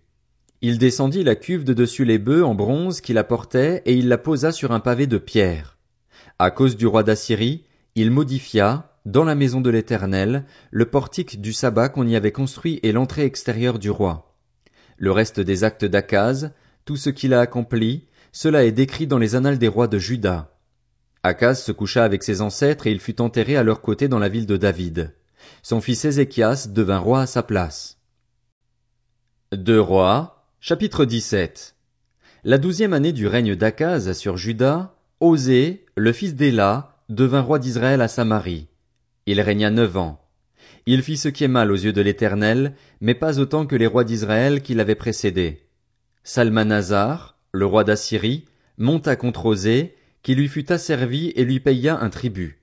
Il 0.60 0.78
descendit 0.78 1.22
la 1.22 1.36
cuve 1.36 1.64
de 1.64 1.72
dessus 1.72 2.04
les 2.04 2.18
bœufs 2.18 2.44
en 2.44 2.54
bronze 2.54 3.00
qui 3.00 3.12
la 3.12 3.24
portaient 3.24 3.82
et 3.84 3.94
il 3.94 4.08
la 4.08 4.18
posa 4.18 4.52
sur 4.52 4.72
un 4.72 4.80
pavé 4.80 5.06
de 5.06 5.18
pierre. 5.18 5.78
À 6.38 6.50
cause 6.50 6.76
du 6.76 6.86
roi 6.86 7.02
d'Assyrie, 7.02 7.64
il 7.94 8.10
modifia, 8.10 8.92
dans 9.06 9.24
la 9.24 9.34
maison 9.34 9.60
de 9.60 9.70
l'Éternel, 9.70 10.44
le 10.70 10.84
portique 10.86 11.40
du 11.40 11.52
sabbat 11.52 11.88
qu'on 11.88 12.06
y 12.06 12.16
avait 12.16 12.32
construit 12.32 12.80
et 12.82 12.92
l'entrée 12.92 13.24
extérieure 13.24 13.78
du 13.78 13.90
roi. 13.90 14.34
Le 14.96 15.12
reste 15.12 15.40
des 15.40 15.64
actes 15.64 15.84
d'Akaz, 15.84 16.50
tout 16.88 16.96
ce 16.96 17.10
qu'il 17.10 17.34
a 17.34 17.40
accompli, 17.40 18.06
cela 18.32 18.64
est 18.64 18.72
décrit 18.72 19.06
dans 19.06 19.18
les 19.18 19.34
annales 19.34 19.58
des 19.58 19.68
rois 19.68 19.88
de 19.88 19.98
Juda. 19.98 20.56
Akaz 21.22 21.62
se 21.62 21.70
coucha 21.70 22.02
avec 22.02 22.22
ses 22.22 22.40
ancêtres 22.40 22.86
et 22.86 22.90
il 22.90 22.98
fut 22.98 23.20
enterré 23.20 23.58
à 23.58 23.62
leur 23.62 23.82
côté 23.82 24.08
dans 24.08 24.18
la 24.18 24.30
ville 24.30 24.46
de 24.46 24.56
David. 24.56 25.14
Son 25.62 25.82
fils 25.82 26.06
Ézéchias 26.06 26.66
devint 26.70 26.96
roi 26.96 27.20
à 27.20 27.26
sa 27.26 27.42
place. 27.42 27.98
Deux 29.52 29.78
rois, 29.78 30.46
chapitre 30.60 31.04
17. 31.04 31.76
La 32.44 32.56
douzième 32.56 32.94
année 32.94 33.12
du 33.12 33.26
règne 33.26 33.54
d'Akaz 33.54 34.14
sur 34.14 34.38
Juda, 34.38 34.94
Osée, 35.20 35.84
le 35.94 36.14
fils 36.14 36.36
d'Éla, 36.36 36.96
devint 37.10 37.42
roi 37.42 37.58
d'Israël 37.58 38.00
à 38.00 38.08
Samarie. 38.08 38.68
Il 39.26 39.42
régna 39.42 39.68
neuf 39.68 39.98
ans. 39.98 40.26
Il 40.86 41.02
fit 41.02 41.18
ce 41.18 41.28
qui 41.28 41.44
est 41.44 41.48
mal 41.48 41.70
aux 41.70 41.76
yeux 41.76 41.92
de 41.92 42.00
l'Éternel, 42.00 42.72
mais 43.02 43.14
pas 43.14 43.40
autant 43.40 43.66
que 43.66 43.76
les 43.76 43.86
rois 43.86 44.04
d'Israël 44.04 44.62
qui 44.62 44.72
l'avaient 44.72 44.94
précédé. 44.94 45.67
Salmanazar, 46.28 47.38
le 47.52 47.64
roi 47.64 47.84
d'Assyrie, 47.84 48.44
monta 48.76 49.16
contre 49.16 49.46
Osée, 49.46 49.96
qui 50.22 50.34
lui 50.34 50.46
fut 50.46 50.70
asservi 50.70 51.32
et 51.36 51.42
lui 51.42 51.58
paya 51.58 51.98
un 51.98 52.10
tribut. 52.10 52.60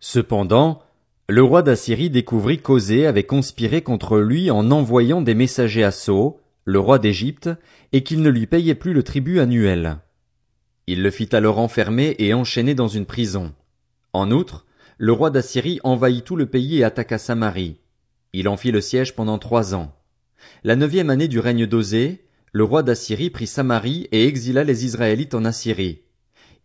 Cependant, 0.00 0.82
le 1.28 1.42
roi 1.42 1.60
d'Assyrie 1.60 2.08
découvrit 2.08 2.62
qu'Osée 2.62 3.06
avait 3.06 3.24
conspiré 3.24 3.82
contre 3.82 4.16
lui 4.16 4.50
en 4.50 4.70
envoyant 4.70 5.20
des 5.20 5.34
messagers 5.34 5.84
à 5.84 5.90
Sceau, 5.90 6.40
le 6.64 6.80
roi 6.80 6.98
d'Égypte, 6.98 7.50
et 7.92 8.02
qu'il 8.02 8.22
ne 8.22 8.30
lui 8.30 8.46
payait 8.46 8.74
plus 8.74 8.94
le 8.94 9.02
tribut 9.02 9.38
annuel. 9.38 9.98
Il 10.86 11.02
le 11.02 11.10
fit 11.10 11.28
alors 11.36 11.58
enfermer 11.58 12.16
et 12.18 12.32
enchaîner 12.32 12.74
dans 12.74 12.88
une 12.88 13.04
prison. 13.04 13.52
En 14.14 14.30
outre, 14.30 14.64
le 14.96 15.12
roi 15.12 15.28
d'Assyrie 15.28 15.78
envahit 15.84 16.24
tout 16.24 16.36
le 16.36 16.46
pays 16.46 16.78
et 16.78 16.84
attaqua 16.84 17.18
Samarie. 17.18 17.80
Il 18.32 18.48
en 18.48 18.56
fit 18.56 18.72
le 18.72 18.80
siège 18.80 19.14
pendant 19.14 19.36
trois 19.36 19.74
ans. 19.74 19.94
La 20.64 20.74
neuvième 20.74 21.10
année 21.10 21.28
du 21.28 21.38
règne 21.38 21.66
d'Osée, 21.66 22.24
le 22.58 22.64
roi 22.64 22.82
d'Assyrie 22.82 23.30
prit 23.30 23.46
Samarie 23.46 24.08
et 24.10 24.26
exila 24.26 24.64
les 24.64 24.84
Israélites 24.84 25.34
en 25.34 25.44
Assyrie. 25.44 26.00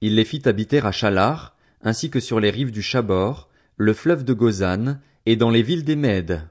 Il 0.02 0.16
les 0.16 0.26
fit 0.26 0.42
habiter 0.46 0.80
à 0.80 0.92
Chalar, 0.92 1.56
ainsi 1.84 2.10
que 2.10 2.20
sur 2.20 2.40
les 2.40 2.50
rives 2.50 2.72
du 2.72 2.82
Chabor, 2.82 3.48
le 3.78 3.94
fleuve 3.94 4.24
de 4.24 4.34
Gozan, 4.34 4.98
et 5.28 5.36
dans 5.36 5.52
les 5.52 5.62
villes 5.62 5.84
des 5.84 5.96
Mèdes. 5.96 6.48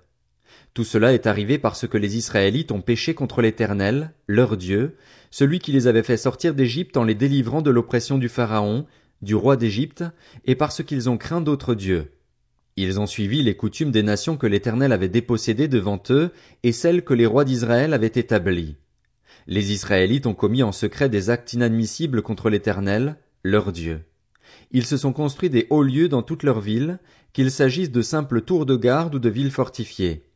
Tout 0.74 0.84
cela 0.84 1.12
est 1.12 1.26
arrivé 1.26 1.58
parce 1.58 1.88
que 1.88 1.98
les 1.98 2.16
Israélites 2.16 2.70
ont 2.70 2.82
péché 2.82 3.14
contre 3.14 3.42
l'Éternel, 3.42 4.14
leur 4.28 4.56
Dieu, 4.56 4.94
celui 5.32 5.58
qui 5.58 5.72
les 5.72 5.88
avait 5.88 6.04
fait 6.04 6.16
sortir 6.16 6.54
d'Égypte 6.54 6.96
en 6.96 7.02
les 7.02 7.16
délivrant 7.16 7.62
de 7.62 7.70
l'oppression 7.72 8.18
du 8.18 8.28
Pharaon, 8.28 8.86
du 9.22 9.34
roi 9.34 9.56
d'Égypte, 9.56 10.04
et 10.44 10.54
parce 10.54 10.84
qu'ils 10.84 11.10
ont 11.10 11.18
craint 11.18 11.40
d'autres 11.40 11.74
dieux. 11.74 12.12
Ils 12.76 13.00
ont 13.00 13.08
suivi 13.08 13.42
les 13.42 13.56
coutumes 13.56 13.90
des 13.90 14.04
nations 14.04 14.36
que 14.36 14.46
l'Éternel 14.46 14.92
avait 14.92 15.08
dépossédées 15.08 15.66
devant 15.66 16.00
eux 16.10 16.30
et 16.62 16.70
celles 16.70 17.02
que 17.02 17.12
les 17.12 17.26
rois 17.26 17.44
d'Israël 17.44 17.92
avaient 17.92 18.06
établies. 18.06 18.76
Les 19.46 19.72
Israélites 19.72 20.26
ont 20.26 20.34
commis 20.34 20.62
en 20.62 20.72
secret 20.72 21.08
des 21.08 21.30
actes 21.30 21.52
inadmissibles 21.52 22.22
contre 22.22 22.50
l'Éternel, 22.50 23.16
leur 23.42 23.72
Dieu. 23.72 24.02
Ils 24.70 24.86
se 24.86 24.96
sont 24.96 25.12
construits 25.12 25.50
des 25.50 25.66
hauts 25.70 25.82
lieux 25.82 26.08
dans 26.08 26.22
toutes 26.22 26.42
leurs 26.42 26.60
villes, 26.60 26.98
qu'il 27.32 27.50
s'agisse 27.50 27.90
de 27.90 28.02
simples 28.02 28.42
tours 28.42 28.66
de 28.66 28.76
garde 28.76 29.14
ou 29.14 29.18
de 29.18 29.28
villes 29.28 29.50
fortifiées. 29.50 30.28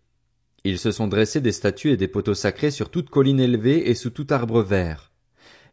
Ils 0.65 0.79
se 0.79 0.91
sont 0.91 1.07
dressés 1.07 1.41
des 1.41 1.53
statues 1.53 1.93
et 1.93 1.97
des 1.97 2.09
poteaux 2.09 2.35
sacrés 2.35 2.71
sur 2.71 2.91
toute 2.91 3.11
colline 3.11 3.41
élevée 3.41 3.89
et 3.89 3.95
sous 3.95 4.11
tout 4.11 4.27
arbre 4.31 4.63
vert. 4.63 5.13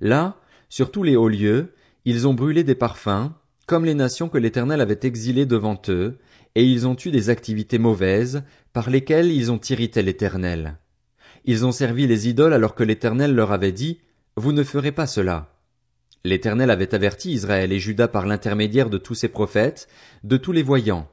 Là, 0.02 0.38
sur 0.70 0.92
tous 0.92 1.04
les 1.04 1.16
hauts 1.16 1.30
lieux, 1.30 1.74
ils 2.06 2.28
ont 2.28 2.34
brûlé 2.34 2.64
des 2.64 2.76
parfums, 2.76 3.32
comme 3.66 3.86
les 3.86 3.96
nations 3.96 4.30
que 4.30 4.38
l'Éternel 4.38 4.82
avait 4.82 5.00
exilées 5.04 5.46
devant 5.46 5.82
eux, 5.88 6.20
et 6.56 6.64
ils 6.64 6.86
ont 6.86 6.96
eu 7.04 7.10
des 7.10 7.30
activités 7.30 7.80
mauvaises, 7.80 8.44
par 8.74 8.90
lesquelles 8.90 9.32
ils 9.32 9.52
ont 9.52 9.60
irrité 9.60 10.04
l'Éternel. 10.04 10.78
Ils 11.46 11.66
ont 11.66 11.72
servi 11.72 12.08
les 12.08 12.30
idoles 12.30 12.54
alors 12.54 12.76
que 12.76 12.84
l'Éternel 12.84 13.36
leur 13.36 13.52
avait 13.52 13.72
dit, 13.72 14.00
Vous 14.38 14.52
ne 14.54 14.64
ferez 14.64 14.92
pas 14.92 15.08
cela. 15.08 15.50
L'Éternel 16.24 16.72
avait 16.72 16.96
averti 16.96 17.32
Israël 17.32 17.74
et 17.74 17.80
Juda 17.80 18.08
par 18.08 18.26
l'intermédiaire 18.26 18.90
de 18.90 18.98
tous 18.98 19.16
ses 19.16 19.28
prophètes, 19.28 19.90
de 20.24 20.38
tous 20.38 20.54
les 20.54 20.64
voyants. 20.64 21.10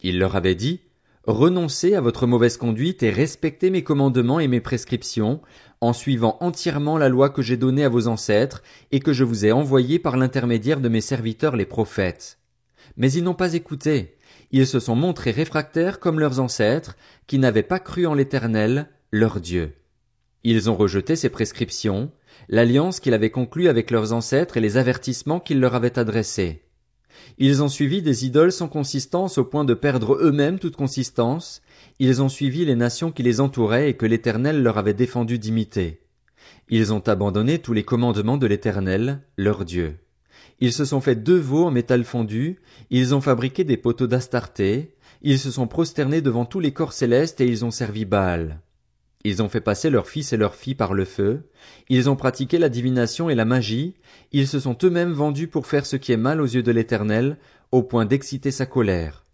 Il 0.00 0.18
leur 0.20 0.36
avait 0.36 0.54
dit, 0.54 0.80
Renoncez 1.26 1.94
à 1.94 2.00
votre 2.00 2.26
mauvaise 2.26 2.56
conduite 2.56 3.02
et 3.02 3.10
respectez 3.10 3.70
mes 3.70 3.82
commandements 3.82 4.40
et 4.40 4.46
mes 4.46 4.60
prescriptions, 4.60 5.40
en 5.80 5.92
suivant 5.92 6.36
entièrement 6.40 6.96
la 6.96 7.08
loi 7.08 7.30
que 7.30 7.42
j'ai 7.42 7.56
donnée 7.56 7.84
à 7.84 7.88
vos 7.88 8.06
ancêtres 8.06 8.62
et 8.92 9.00
que 9.00 9.12
je 9.12 9.24
vous 9.24 9.44
ai 9.44 9.50
envoyée 9.50 9.98
par 9.98 10.16
l'intermédiaire 10.16 10.80
de 10.80 10.88
mes 10.88 11.00
serviteurs 11.00 11.56
les 11.56 11.66
prophètes. 11.66 12.38
Mais 12.96 13.10
ils 13.10 13.24
n'ont 13.24 13.34
pas 13.34 13.54
écouté. 13.54 14.18
Ils 14.52 14.66
se 14.66 14.78
sont 14.78 14.94
montrés 14.94 15.32
réfractaires 15.32 15.98
comme 15.98 16.20
leurs 16.20 16.38
ancêtres, 16.38 16.96
qui 17.26 17.38
n'avaient 17.38 17.62
pas 17.62 17.80
cru 17.80 18.06
en 18.06 18.14
l'Éternel, 18.14 18.88
leur 19.14 19.40
Dieu. 19.40 19.74
Ils 20.42 20.68
ont 20.68 20.74
rejeté 20.74 21.14
ses 21.14 21.28
prescriptions, 21.28 22.10
l'alliance 22.48 22.98
qu'il 22.98 23.14
avait 23.14 23.30
conclue 23.30 23.68
avec 23.68 23.92
leurs 23.92 24.12
ancêtres 24.12 24.56
et 24.56 24.60
les 24.60 24.76
avertissements 24.76 25.38
qu'il 25.38 25.60
leur 25.60 25.76
avait 25.76 26.00
adressés. 26.00 26.62
Ils 27.38 27.62
ont 27.62 27.68
suivi 27.68 28.02
des 28.02 28.26
idoles 28.26 28.50
sans 28.50 28.66
consistance 28.66 29.38
au 29.38 29.44
point 29.44 29.64
de 29.64 29.74
perdre 29.74 30.18
eux-mêmes 30.20 30.58
toute 30.58 30.74
consistance, 30.74 31.62
ils 32.00 32.22
ont 32.22 32.28
suivi 32.28 32.64
les 32.64 32.74
nations 32.74 33.12
qui 33.12 33.22
les 33.22 33.40
entouraient 33.40 33.90
et 33.90 33.94
que 33.94 34.04
l'Éternel 34.04 34.64
leur 34.64 34.78
avait 34.78 34.94
défendu 34.94 35.38
d'imiter. 35.38 36.00
Ils 36.68 36.92
ont 36.92 37.06
abandonné 37.06 37.60
tous 37.60 37.72
les 37.72 37.84
commandements 37.84 38.36
de 38.36 38.48
l'Éternel, 38.48 39.20
leur 39.36 39.64
Dieu. 39.64 39.94
Ils 40.58 40.72
se 40.72 40.84
sont 40.84 41.00
fait 41.00 41.14
deux 41.14 41.38
veaux 41.38 41.66
en 41.66 41.70
métal 41.70 42.02
fondu, 42.02 42.58
ils 42.90 43.14
ont 43.14 43.20
fabriqué 43.20 43.62
des 43.62 43.76
poteaux 43.76 44.08
d'Astarté, 44.08 44.96
ils 45.22 45.38
se 45.38 45.52
sont 45.52 45.68
prosternés 45.68 46.20
devant 46.20 46.46
tous 46.46 46.58
les 46.58 46.72
corps 46.72 46.92
célestes 46.92 47.40
et 47.40 47.46
ils 47.46 47.64
ont 47.64 47.70
servi 47.70 48.04
Baal. 48.04 48.60
Ils 49.26 49.42
ont 49.42 49.48
fait 49.48 49.62
passer 49.62 49.88
leurs 49.88 50.06
fils 50.06 50.34
et 50.34 50.36
leurs 50.36 50.54
filles 50.54 50.74
par 50.74 50.92
le 50.92 51.06
feu, 51.06 51.48
ils 51.88 52.10
ont 52.10 52.16
pratiqué 52.16 52.58
la 52.58 52.68
divination 52.68 53.30
et 53.30 53.34
la 53.34 53.46
magie, 53.46 53.94
ils 54.32 54.46
se 54.46 54.60
sont 54.60 54.76
eux-mêmes 54.84 55.12
vendus 55.12 55.48
pour 55.48 55.66
faire 55.66 55.86
ce 55.86 55.96
qui 55.96 56.12
est 56.12 56.18
mal 56.18 56.42
aux 56.42 56.46
yeux 56.46 56.62
de 56.62 56.70
l'Éternel, 56.70 57.38
au 57.72 57.82
point 57.82 58.04
d'exciter 58.04 58.50
sa 58.50 58.66
colère. 58.66 59.24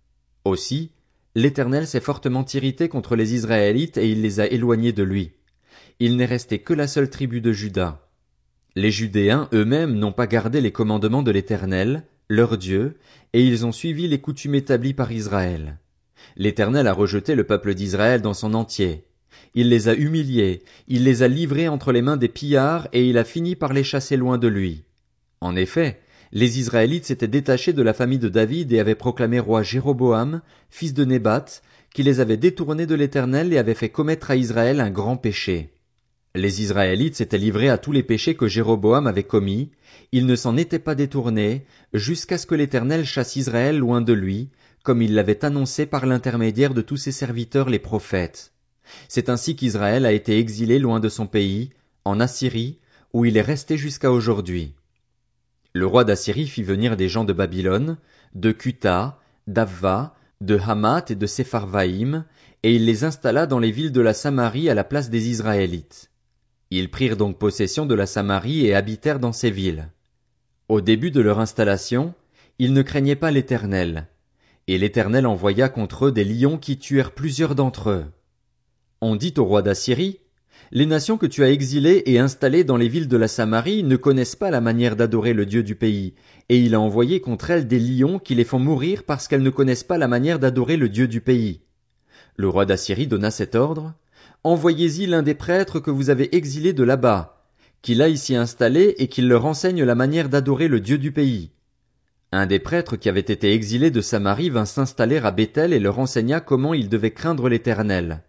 Aussi, 0.45 0.93
l'Éternel 1.35 1.89
s'est 1.89 2.01
fortement 2.01 2.45
irrité 2.55 2.89
contre 2.89 3.17
les 3.17 3.35
Israélites 3.35 3.99
et 3.99 4.09
il 4.09 4.23
les 4.23 4.39
a 4.39 4.47
éloignés 4.47 4.93
de 4.93 5.03
lui. 5.03 5.33
Il 5.99 6.17
n'est 6.17 6.25
resté 6.25 6.61
que 6.61 6.73
la 6.73 6.87
seule 6.87 7.11
tribu 7.11 7.41
de 7.41 7.53
Juda. 7.53 8.09
Les 8.77 8.93
Judéens 8.93 9.49
eux-mêmes 9.53 9.95
n'ont 9.95 10.13
pas 10.13 10.29
gardé 10.29 10.61
les 10.61 10.71
commandements 10.71 11.25
de 11.25 11.33
l'Éternel, 11.33 12.05
leur 12.29 12.57
Dieu, 12.57 12.97
et 13.33 13.45
ils 13.45 13.67
ont 13.67 13.73
suivi 13.73 14.07
les 14.07 14.21
coutumes 14.21 14.55
établies 14.55 14.95
par 14.95 15.11
Israël. 15.11 15.79
L'Éternel 16.37 16.87
a 16.87 16.93
rejeté 16.93 17.35
le 17.35 17.45
peuple 17.45 17.75
d'Israël 17.75 18.23
dans 18.23 18.35
son 18.35 18.55
entier. 18.55 19.05
Il 19.55 19.69
les 19.69 19.89
a 19.89 19.95
humiliés, 19.95 20.63
il 20.89 21.05
les 21.05 21.23
a 21.23 21.29
livrés 21.29 21.69
entre 21.69 21.93
les 21.93 22.03
mains 22.03 22.17
des 22.17 22.29
pillards, 22.29 22.89
et 22.93 23.09
il 23.09 23.19
a 23.19 23.25
fini 23.25 23.57
par 23.57 23.73
les 23.73 23.85
chasser 23.85 24.17
loin 24.17 24.39
de 24.39 24.49
lui. 24.49 24.85
En 25.41 25.57
effet, 25.57 26.01
les 26.33 26.61
Israélites 26.61 27.07
s'étaient 27.07 27.29
détachés 27.29 27.73
de 27.73 27.83
la 27.83 27.95
famille 27.95 28.19
de 28.19 28.29
David 28.29 28.73
et 28.73 28.79
avaient 28.79 28.95
proclamé 28.95 29.41
roi 29.41 29.63
Jéroboam, 29.63 30.43
fils 30.69 30.95
de 30.95 31.05
Nébat, 31.05 31.47
qui 31.93 32.03
les 32.03 32.21
avait 32.21 32.37
détournés 32.37 32.87
de 32.87 32.95
l'Éternel 32.95 33.53
et 33.53 33.59
avait 33.59 33.75
fait 33.75 33.89
commettre 33.89 34.31
à 34.31 34.37
Israël 34.37 34.81
un 34.81 34.91
grand 34.91 35.17
péché. 35.17 35.71
Les 36.37 36.63
Israélites 36.63 37.17
s'étaient 37.17 37.39
livrés 37.39 37.69
à 37.69 37.79
tous 37.79 37.91
les 37.91 38.05
péchés 38.05 38.37
que 38.37 38.47
Jéroboam 38.47 39.09
avait 39.09 39.25
commis, 39.25 39.73
ils 40.13 40.27
ne 40.27 40.37
s'en 40.37 40.57
étaient 40.57 40.79
pas 40.79 40.95
détournés, 40.95 41.67
jusqu'à 41.93 42.39
ce 42.39 42.47
que 42.47 42.55
l'Éternel 42.55 43.05
chasse 43.05 43.35
Israël 43.35 43.79
loin 43.79 44.01
de 44.01 44.13
lui, 44.13 44.51
comme 44.85 45.03
il 45.03 45.15
l'avait 45.15 45.45
annoncé 45.45 45.87
par 45.87 46.07
l'intermédiaire 46.07 46.75
de 46.75 46.83
tous 46.83 46.97
ses 46.97 47.13
serviteurs 47.13 47.69
les 47.69 47.81
prophètes. 47.81 48.53
C'est 49.09 49.29
ainsi 49.29 49.57
qu'Israël 49.57 50.07
a 50.07 50.13
été 50.13 50.39
exilé 50.39 50.79
loin 50.79 51.01
de 51.01 51.09
son 51.09 51.27
pays, 51.27 51.71
en 52.05 52.21
Assyrie, 52.21 52.79
où 53.13 53.25
il 53.25 53.37
est 53.37 53.43
resté 53.43 53.77
jusqu'à 53.77 54.13
aujourd'hui. 54.13 54.75
Le 55.73 55.87
roi 55.87 56.05
d'Assyrie 56.05 56.49
fit 56.49 56.63
venir 56.63 56.97
des 56.97 57.09
gens 57.09 57.25
de 57.25 57.33
Babylone, 57.33 57.97
de 58.35 58.53
Cuta, 58.53 59.19
d'Avva, 59.47 60.15
de 60.41 60.59
Hamath 60.59 61.11
et 61.11 61.17
de 61.17 61.27
Sepharvaïm, 61.27 62.25
et 62.63 62.75
il 62.75 62.85
les 62.85 63.05
installa 63.05 63.47
dans 63.47 63.59
les 63.59 63.71
villes 63.71 63.93
de 63.93 64.01
la 64.01 64.15
Samarie 64.15 64.69
à 64.69 64.75
la 64.75 64.85
place 64.85 65.11
des 65.11 65.29
Israélites. 65.29 66.11
Ils 66.71 66.91
prirent 66.91 67.17
donc 67.17 67.39
possession 67.39 67.87
de 67.87 67.95
la 67.95 68.07
Samarie 68.07 68.67
et 68.67 68.75
habitèrent 68.75 69.19
dans 69.19 69.33
ces 69.33 69.51
villes. 69.51 69.91
Au 70.69 70.81
début 70.81 71.11
de 71.11 71.21
leur 71.21 71.41
installation, 71.41 72.15
ils 72.59 72.73
ne 72.73 72.83
craignaient 72.83 73.17
pas 73.17 73.31
l'Éternel, 73.31 74.07
et 74.69 74.79
l'Éternel 74.79 75.27
envoya 75.27 75.69
contre 75.69 76.07
eux 76.07 76.13
des 76.13 76.25
lions 76.25 76.59
qui 76.59 76.79
tuèrent 76.79 77.13
plusieurs 77.13 77.55
d'entre 77.55 77.91
eux. 77.91 78.05
On 79.01 79.17
dit 79.17 79.35
au 79.39 79.45
roi 79.45 79.63
d'Assyrie, 79.63 80.21
les 80.73 80.87
nations 80.87 81.17
que 81.17 81.27
tu 81.27 81.43
as 81.43 81.51
exilées 81.51 82.03
et 82.07 82.19
installées 82.19 82.65
dans 82.65 82.77
les 82.77 82.89
villes 82.89 83.09
de 83.09 83.17
la 83.17 83.29
Samarie 83.29 83.83
ne 83.83 83.97
connaissent 83.97 84.37
pas 84.37 84.51
la 84.51 84.61
manière 84.61 84.95
d'adorer 84.95 85.33
le 85.33 85.47
Dieu 85.47 85.63
du 85.63 85.75
pays, 85.75 86.15
et 86.49 86.59
il 86.59 86.75
a 86.75 86.81
envoyé 86.81 87.21
contre 87.21 87.51
elles 87.51 87.67
des 87.67 87.81
lions 87.81 88.19
qui 88.19 88.35
les 88.35 88.45
font 88.45 88.59
mourir 88.59 89.05
parce 89.05 89.27
qu'elles 89.27 89.43
ne 89.43 89.51
connaissent 89.51 89.85
pas 89.85 89.99
la 89.99 90.07
manière 90.07 90.39
d'adorer 90.39 90.77
le 90.77 90.89
Dieu 90.89 91.09
du 91.09 91.21
pays. 91.21 91.63
Le 92.37 92.49
roi 92.49 92.67
d'Assyrie 92.67 93.07
donna 93.07 93.31
cet 93.31 93.55
ordre, 93.55 93.95
Envoyez-y 94.43 95.07
l'un 95.07 95.23
des 95.23 95.35
prêtres 95.35 95.81
que 95.81 95.91
vous 95.91 96.09
avez 96.09 96.35
exilés 96.35 96.73
de 96.73 96.83
là-bas, 96.83 97.45
qu'il 97.83 98.01
aille 98.01 98.17
s'y 98.17 98.35
installer 98.35 98.95
et 98.97 99.09
qu'il 99.09 99.29
leur 99.29 99.45
enseigne 99.45 99.85
la 99.85 99.95
manière 99.95 100.31
d'adorer 100.31 100.67
le 100.67 100.81
Dieu 100.81 100.97
du 100.97 101.13
pays. 101.13 101.51
Un 102.33 102.47
des 102.47 102.59
prêtres 102.59 102.97
qui 102.97 103.09
avait 103.11 103.21
été 103.21 103.53
exilé 103.53 103.91
de 103.91 104.01
Samarie 104.01 104.49
vint 104.49 104.65
s'installer 104.65 105.19
à 105.19 105.31
Bethel 105.31 105.75
et 105.75 105.79
leur 105.79 105.99
enseigna 105.99 106.41
comment 106.41 106.73
ils 106.73 106.89
devaient 106.89 107.11
craindre 107.11 107.49
l'Éternel. 107.51 108.23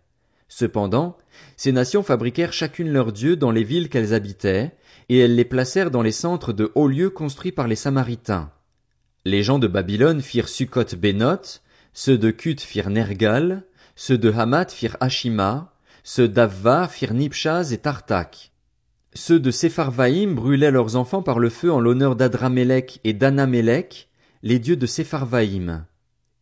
Cependant, 0.54 1.18
ces 1.56 1.72
nations 1.72 2.04
fabriquèrent 2.04 2.52
chacune 2.52 2.92
leur 2.92 3.14
dieu 3.14 3.38
dans 3.38 3.52
les 3.52 3.64
villes 3.64 3.88
qu'elles 3.88 4.14
habitaient, 4.14 4.76
et 5.08 5.20
elles 5.20 5.38
les 5.38 5.46
placèrent 5.46 5.92
dans 5.92 6.02
les 6.02 6.12
centres 6.12 6.52
de 6.52 6.74
hauts 6.76 6.90
lieux 6.90 7.10
construits 7.10 7.54
par 7.54 7.70
les 7.70 7.78
Samaritains. 7.78 8.52
Les 9.24 9.44
gens 9.44 9.60
de 9.60 9.68
Babylone 9.68 10.22
firent 10.22 10.50
Sukkot 10.50 10.98
Benoth, 10.98 11.64
ceux 11.94 12.18
de 12.18 12.32
Kut 12.32 12.60
firent 12.60 12.90
Nergal, 12.90 13.64
ceux 13.96 14.18
de 14.18 14.30
Hamath 14.30 14.74
firent 14.74 14.98
Ashima, 15.00 15.74
ceux 16.04 16.28
d'Avva 16.28 16.90
firent 16.90 17.14
Nipchaz 17.14 17.72
et 17.72 17.78
Tartak. 17.78 18.52
Ceux 19.14 19.40
de 19.40 19.52
Sepharvaïm 19.52 20.36
brûlaient 20.36 20.72
leurs 20.72 20.98
enfants 20.98 21.24
par 21.24 21.40
le 21.40 21.50
feu 21.50 21.72
en 21.72 21.80
l'honneur 21.80 22.18
d'Adramélec 22.18 23.00
et 23.06 23.14
d'Anamélec, 23.14 24.10
les 24.44 24.60
dieux 24.60 24.76
de 24.76 24.86
Sepharvaïm. 24.86 25.86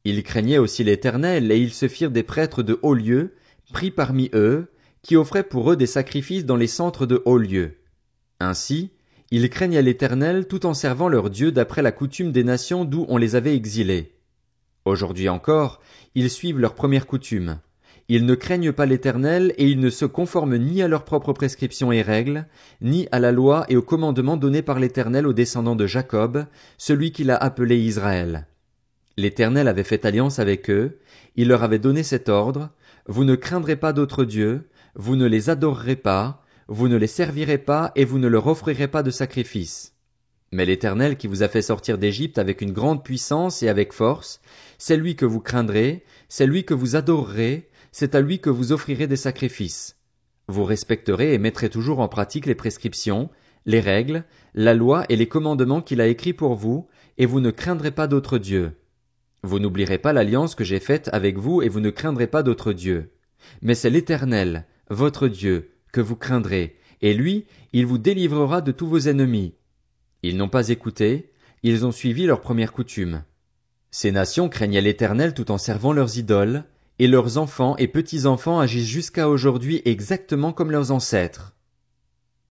Ils 0.03 0.23
craignaient 0.23 0.57
aussi 0.57 0.83
l'Éternel, 0.83 1.51
et 1.51 1.59
ils 1.59 1.73
se 1.73 1.87
firent 1.87 2.09
des 2.09 2.23
prêtres 2.23 2.63
de 2.63 2.79
hauts 2.81 2.95
lieux, 2.95 3.35
pris 3.71 3.91
parmi 3.91 4.29
eux, 4.33 4.71
qui 5.01 5.15
offraient 5.15 5.43
pour 5.43 5.71
eux 5.71 5.75
des 5.75 5.85
sacrifices 5.85 6.45
dans 6.45 6.55
les 6.55 6.67
centres 6.67 7.05
de 7.05 7.21
hauts 7.25 7.37
lieux. 7.37 7.77
Ainsi, 8.39 8.91
ils 9.31 9.49
craignaient 9.49 9.81
l'Éternel 9.81 10.47
tout 10.47 10.65
en 10.65 10.73
servant 10.73 11.07
leur 11.07 11.29
Dieu 11.29 11.51
d'après 11.51 11.81
la 11.81 11.91
coutume 11.91 12.31
des 12.31 12.43
nations 12.43 12.85
d'où 12.85 13.05
on 13.09 13.17
les 13.17 13.35
avait 13.35 13.55
exilés. 13.55 14.15
Aujourd'hui 14.85 15.29
encore, 15.29 15.81
ils 16.15 16.29
suivent 16.29 16.59
leur 16.59 16.73
première 16.73 17.05
coutume. 17.05 17.59
Ils 18.11 18.25
ne 18.25 18.33
craignent 18.33 18.71
pas 18.71 18.87
l'Éternel 18.87 19.53
et 19.57 19.67
ils 19.67 19.79
ne 19.79 19.91
se 19.91 20.05
conforment 20.05 20.57
ni 20.57 20.81
à 20.81 20.87
leurs 20.87 21.05
propres 21.05 21.31
prescriptions 21.31 21.91
et 21.91 22.01
règles, 22.01 22.47
ni 22.81 23.07
à 23.11 23.19
la 23.19 23.31
loi 23.31 23.65
et 23.69 23.77
aux 23.77 23.83
commandements 23.83 24.37
donnés 24.37 24.63
par 24.63 24.79
l'Éternel 24.79 25.27
aux 25.27 25.33
descendants 25.33 25.75
de 25.75 25.85
Jacob, 25.85 26.45
celui 26.79 27.11
qu'il 27.11 27.29
a 27.29 27.35
appelé 27.35 27.77
Israël. 27.77 28.47
L'Éternel 29.15 29.67
avait 29.67 29.83
fait 29.83 30.05
alliance 30.05 30.39
avec 30.39 30.71
eux, 30.71 30.97
il 31.35 31.49
leur 31.49 31.61
avait 31.61 31.77
donné 31.77 32.01
cet 32.01 32.29
ordre, 32.29 32.71
vous 33.09 33.23
ne 33.23 33.33
craindrez 33.33 33.75
pas 33.75 33.91
d'autres 33.91 34.23
dieux, 34.23 34.69
vous 34.93 35.15
ne 35.15 35.25
les 35.25 35.49
adorerez 35.49 35.95
pas, 35.95 36.43
vous 36.67 36.87
ne 36.87 36.95
les 36.95 37.07
servirez 37.07 37.57
pas 37.57 37.91
et 37.95 38.05
vous 38.05 38.19
ne 38.19 38.27
leur 38.27 38.45
offrirez 38.45 38.87
pas 38.87 39.01
de 39.01 39.09
sacrifice. 39.09 39.95
Mais 40.51 40.63
l'Éternel 40.63 41.17
qui 41.17 41.25
vous 41.25 41.41
a 41.41 41.47
fait 41.47 41.63
sortir 41.63 41.97
d'Égypte 41.97 42.37
avec 42.37 42.61
une 42.61 42.71
grande 42.71 43.03
puissance 43.03 43.63
et 43.63 43.67
avec 43.67 43.93
force, 43.93 44.41
c'est 44.77 44.95
lui 44.95 45.15
que 45.15 45.25
vous 45.25 45.39
craindrez, 45.39 46.03
c'est 46.27 46.45
lui 46.45 46.65
que 46.65 46.75
vous 46.75 46.95
adorerez, 46.95 47.67
c'est 47.91 48.13
à 48.13 48.21
lui 48.21 48.39
que 48.39 48.51
vous 48.51 48.73
offrirez 48.73 49.07
des 49.07 49.15
sacrifices. 49.15 49.97
Vous 50.47 50.63
respecterez 50.63 51.33
et 51.33 51.39
mettrez 51.39 51.69
toujours 51.69 52.01
en 52.01 52.09
pratique 52.09 52.45
les 52.45 52.53
prescriptions, 52.53 53.31
les 53.65 53.79
règles, 53.79 54.23
la 54.53 54.75
loi 54.75 55.05
et 55.09 55.15
les 55.15 55.27
commandements 55.27 55.81
qu'il 55.81 55.99
a 56.01 56.07
écrits 56.07 56.33
pour 56.33 56.53
vous, 56.53 56.87
et 57.17 57.25
vous 57.25 57.39
ne 57.39 57.49
craindrez 57.49 57.91
pas 57.91 58.05
d'autres 58.05 58.37
dieux. 58.37 58.73
Vous 59.43 59.59
n'oublierez 59.59 59.97
pas 59.97 60.13
l'alliance 60.13 60.55
que 60.55 60.63
j'ai 60.63 60.79
faite 60.79 61.09
avec 61.13 61.37
vous 61.37 61.61
et 61.61 61.69
vous 61.69 61.79
ne 61.79 61.89
craindrez 61.89 62.27
pas 62.27 62.43
d'autres 62.43 62.73
dieux. 62.73 63.11
Mais 63.61 63.75
c'est 63.75 63.89
l'Éternel, 63.89 64.65
votre 64.89 65.27
Dieu, 65.27 65.71
que 65.91 66.01
vous 66.01 66.15
craindrez, 66.15 66.75
et 67.01 67.13
lui, 67.13 67.45
il 67.73 67.85
vous 67.85 67.97
délivrera 67.97 68.61
de 68.61 68.71
tous 68.71 68.87
vos 68.87 68.99
ennemis. 68.99 69.53
Ils 70.23 70.37
n'ont 70.37 70.49
pas 70.49 70.69
écouté, 70.69 71.31
ils 71.63 71.85
ont 71.85 71.91
suivi 71.91 72.25
leurs 72.25 72.41
premières 72.41 72.73
coutumes. 72.73 73.23
Ces 73.91 74.11
nations 74.11 74.49
craignaient 74.49 74.81
l'Éternel 74.81 75.33
tout 75.33 75.51
en 75.51 75.57
servant 75.57 75.93
leurs 75.93 76.17
idoles, 76.17 76.65
et 76.99 77.07
leurs 77.07 77.37
enfants 77.37 77.77
et 77.77 77.87
petits-enfants 77.87 78.59
agissent 78.59 78.87
jusqu'à 78.87 79.29
aujourd'hui 79.29 79.81
exactement 79.85 80.51
comme 80.51 80.71
leurs 80.71 80.91
ancêtres. 80.91 81.53